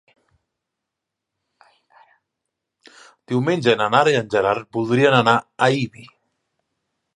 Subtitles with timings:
[3.33, 6.11] Diumenge na Nara i en Gerard voldrien anar a Ibi.